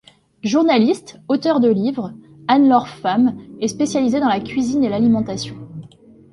[0.43, 2.11] Journaliste, auteure de livres,
[2.47, 5.55] Anne-Laure Pham est spécialisée dans la cuisine et l'alimentation.